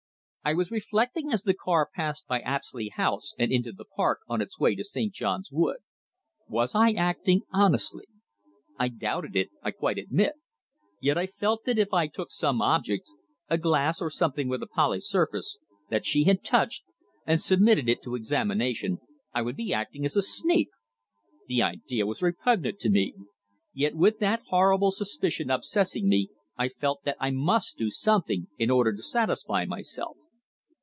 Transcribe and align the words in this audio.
I 0.43 0.55
was 0.55 0.71
reflecting 0.71 1.31
as 1.31 1.43
the 1.43 1.53
car 1.53 1.87
passed 1.95 2.25
by 2.25 2.39
Apsley 2.39 2.89
House 2.89 3.33
and 3.37 3.51
into 3.51 3.71
the 3.71 3.85
Park 3.85 4.21
on 4.27 4.41
its 4.41 4.57
way 4.57 4.73
to 4.73 4.83
St. 4.83 5.13
John's 5.13 5.51
Wood. 5.51 5.77
Was 6.47 6.73
I 6.73 6.93
acting 6.93 7.41
honestly? 7.53 8.07
I 8.79 8.87
doubted 8.87 9.35
her, 9.35 9.43
I 9.61 9.69
quite 9.69 9.99
admit. 9.99 10.33
Yet 10.99 11.15
I 11.15 11.27
felt 11.27 11.65
that 11.65 11.77
if 11.77 11.93
I 11.93 12.07
took 12.07 12.31
some 12.31 12.59
object 12.59 13.03
a 13.49 13.59
glass, 13.59 14.01
or 14.01 14.09
something 14.09 14.47
with 14.47 14.63
a 14.63 14.67
polished 14.67 15.09
surface 15.11 15.59
that 15.89 16.07
she 16.07 16.23
had 16.23 16.43
touched, 16.43 16.85
and 17.27 17.39
submitted 17.39 17.87
it 17.87 18.01
to 18.01 18.15
examination, 18.15 18.97
I 19.35 19.43
would 19.43 19.55
be 19.55 19.71
acting 19.75 20.05
as 20.05 20.15
a 20.17 20.23
sneak. 20.23 20.69
The 21.45 21.61
idea 21.61 22.07
was 22.07 22.23
repugnant 22.23 22.79
to 22.79 22.89
me. 22.89 23.13
Yet 23.75 23.93
with 23.95 24.17
that 24.21 24.41
horrible 24.47 24.89
suspicion 24.89 25.51
obsessing 25.51 26.09
me 26.09 26.29
I 26.57 26.67
felt 26.67 27.03
that 27.03 27.17
I 27.19 27.29
must 27.29 27.77
do 27.77 27.91
something 27.91 28.47
in 28.57 28.71
order 28.71 28.91
to 28.91 29.03
satisfy 29.03 29.65
myself. 29.65 30.17